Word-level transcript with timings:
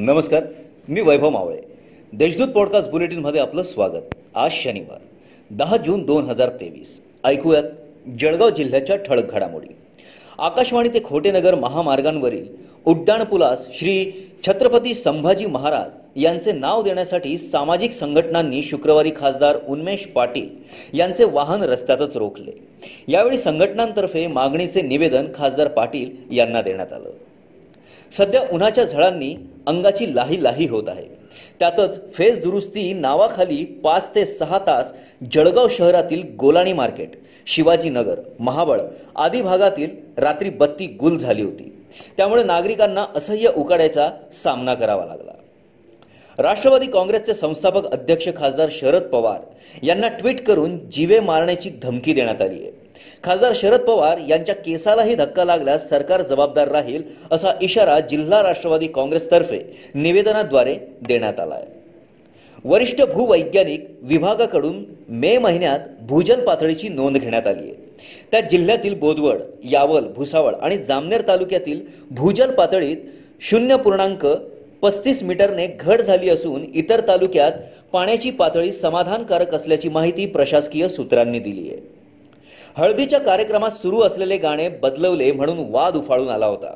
नमस्कार 0.00 0.42
मी 0.88 1.00
वैभव 1.00 1.30
मावळे. 1.30 1.56
देशदूत 2.12 2.48
पॉडकास्ट 2.48 2.90
बुलेटिनमध्ये 2.90 3.40
आपलं 3.40 3.62
स्वागत. 3.62 4.14
आज 4.34 4.50
शनिवार 4.52 4.98
दहा 5.50 5.76
जून 5.76 6.06
दोन 6.06 6.24
हजार 6.24 6.48
तेवीस. 6.48 7.02
ऐकूयात 7.24 7.62
जळगाव 8.20 8.50
जिल्ह्याच्या 8.50 8.96
ठळक 8.96 9.32
घडामोडी. 9.32 9.66
आकाशवाणी 10.38 10.88
ते 10.88 11.00
खोटेनगर 11.04 11.54
महामार्गांवरील 11.54 12.46
उड्डाणपुलास 12.84 13.68
श्री 13.72 14.12
छत्रपती 14.46 14.94
संभाजी 14.94 15.46
महाराज 15.46 16.22
यांचे 16.24 16.52
नाव 16.52 16.82
देण्यासाठी 16.82 17.38
सामाजिक 17.38 17.92
संघटनांनी 17.92 18.62
शुक्रवारी 18.62 19.10
खासदार 19.16 19.56
उन्मेष 19.68 20.06
पाटील 20.06 20.48
यांचे 20.98 21.24
वाहन 21.24 21.62
रस्त्यातच 21.62 22.16
रोखले. 22.16 22.52
यावेळी 23.08 23.38
संघटनांतर्फे 23.38 24.26
मागणीचे 24.26 24.82
निवेदन 24.82 25.26
खासदार 25.34 25.68
पाटील 25.68 26.36
यांना 26.36 26.62
देण्यात 26.62 26.92
आलं. 26.92 27.10
सध्या 28.12 28.40
उन्हाच्या 28.52 28.84
झळांनी 28.84 29.36
अंगाची 29.68 30.14
लाही 30.14 30.42
लाही 30.42 30.66
होत 30.66 30.88
आहे. 30.88 31.06
त्यातच 31.60 32.00
फेस 32.14 32.38
दुरुस्ती 32.38 32.92
नावाखाली 32.92 33.64
पाच 33.84 34.08
ते 34.14 34.24
सहा 34.26 34.58
तास 34.58 34.92
जळगाव 35.32 35.68
शहरातील 35.70 36.22
गोलाणी 36.38 36.72
मार्केट 36.72 37.16
शिवाजीनगर 37.46 38.20
महाबळ 38.40 38.80
आदी 39.16 39.42
भागातील 39.42 39.90
रात्री 40.18 40.50
बत्ती 40.50 40.86
गुल 41.00 41.18
झाली 41.18 41.42
होती. 41.42 41.72
त्यामुळे 42.16 42.42
नागरिकांना 42.42 43.04
असह्य 43.14 43.50
उकाड्याचा 43.56 44.08
सामना 44.32 44.74
करावा 44.74 45.04
लागला. 45.06 45.32
राष्ट्रवादी 46.38 46.86
काँग्रेसचे 46.86 47.34
संस्थापक 47.34 47.86
अध्यक्ष 47.86 48.28
खासदार 48.36 48.68
शरद 48.72 49.02
पवार 49.02 49.40
यांना 49.82 50.08
ट्विट 50.08 50.44
करून 50.46 50.78
जीवे 50.90 51.20
मारण्याची 51.20 51.70
धमकी 51.82 52.12
देण्यात 52.12 52.42
आली 52.42 52.62
आहे. 52.62 52.70
खासदार 53.24 53.52
शरद 53.54 53.80
पवार 53.80 54.18
यांच्या 54.28 54.54
केसालाही 54.54 55.14
धक्का 55.14 55.44
लागल्यास 55.44 55.88
सरकार 55.90 56.22
जबाबदार 56.22 56.68
राहील 56.68 57.02
असा 57.30 57.52
इशारा 57.62 57.98
जिल्हा 58.00 58.42
राष्ट्रवादी 58.42 58.86
काँग्रेसतर्फे 58.86 59.60
निवेदनाद्वारे 59.94 60.74
देण्यात 61.08 61.40
आला 61.40 61.54
आहे 61.54 61.76
वरिष्ठ 62.64 63.02
भूवैज्ञानिक 63.02 63.84
विभागाकडून 64.02 64.82
मे 65.08 65.36
महिन्यात 65.38 65.80
भूजल 66.08 66.40
पातळीची 66.44 66.88
नोंद 66.88 67.16
घेण्यात 67.16 67.46
आली 67.46 67.62
आहे. 67.62 67.74
त्यात 68.30 68.42
जिल्ह्यातील 68.50 68.94
बोदवड 68.94 69.40
यावल 69.64 70.06
भुसावळ 70.16 70.54
आणि 70.54 70.76
जामनेर 70.78 71.22
तालुक्यातील 71.28 71.80
भूजल 72.10 72.50
पातळीत 72.50 72.96
शून्य 73.40 73.76
पूर्णांक 73.76 74.26
पस्तीस 74.82 75.22
मीटरने 75.22 75.66
घट 75.66 76.00
झाली 76.00 76.30
असून 76.30 76.64
इतर 76.74 77.00
तालुक्यात 77.08 77.52
पाण्याची 77.92 78.30
पातळी 78.30 78.72
समाधानकारक 78.72 79.54
असल्याची 79.54 79.88
माहिती 79.88 80.26
प्रशासकीय 80.26 80.88
सूत्रांनी 80.88 81.38
दिली 81.38 81.68
आहे. 81.68 81.80
हळदीच्या 82.76 83.18
कार्यक्रमात 83.18 83.70
सुरू 83.70 84.00
असलेले 84.00 84.36
गाणे 84.36 84.68
बदलवले 84.68 85.32
म्हणून 85.32 85.58
वाद 85.70 85.96
उफाळून 85.96 86.28
आला 86.28 86.46
होता. 86.46 86.74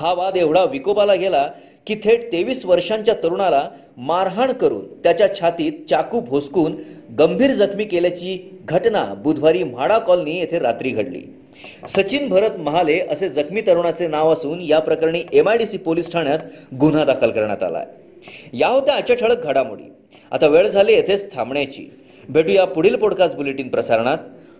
हा 0.00 0.12
वाद 0.12 0.36
एवढा 0.36 0.64
विकोपाला 0.64 1.14
गेला 1.14 1.50
की 1.86 1.94
थेट 1.94 2.32
तेवीस 2.32 2.64
वर्षांच्या 2.64 3.14
तरुणाला 3.14 3.68
मारहाण 3.96 4.52
करून 4.52 5.02
त्याच्या 5.02 5.34
छातीत 5.34 5.72
चाकू 5.90 6.20
भोसकून 6.20 6.76
गंभीर 7.18 7.50
जखमी 7.50 7.84
केल्याची 7.84 8.58
घटना 8.64 9.04
बुधवारी 9.04 9.62
म्हाडा 9.64 9.98
कॉलनी 9.98 10.38
येथे 10.38 10.58
रात्री 10.58 10.90
घडली. 10.90 11.22
सचिन 11.88 12.28
भरत 12.28 12.56
महाले 12.58 13.00
असे 13.00 13.28
जखमी 13.28 13.60
तरुणाचे 13.60 14.08
नाव 14.08 14.32
असून 14.32 14.60
या 14.60 14.78
प्रकरणी 14.78 15.22
एमआयडीसी 15.32 15.76
पोलीस 15.76 16.12
ठाण्यात 16.12 16.38
गुन्हा 16.80 17.04
दाखल 17.04 17.30
करण्यात 17.30 17.62
आला 17.62 17.84
या 18.52 18.68
होत्या 18.68 18.94
आजच्या 18.94 19.16
ठळक 19.16 19.44
घडामोडी. 19.44 19.92
आता 20.30 20.46
वेळ 20.46 20.68
झाली 20.68 20.92
येथेच 20.92 21.34
थांबण्याची. 21.34 21.92
भेटूया 22.28 22.64
पुढील 22.64 22.96
पॉडकास्ट 22.96 23.36
बुलेटिन 23.36 23.68
प्रसारणात. 23.68 24.18